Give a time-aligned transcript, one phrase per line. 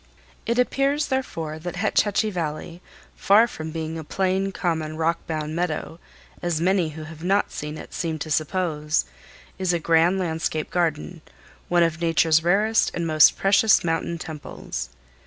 [0.47, 2.81] It appears, therefore, that Hetch Hetchy Valley,
[3.15, 5.99] far from being a plain, common, rock bound meadow,
[6.41, 9.05] as many who have not seen it seem to suppose,
[9.59, 11.21] is a grand landscape garden,
[11.69, 14.89] one of Nature's rarest and most precious mountain temples.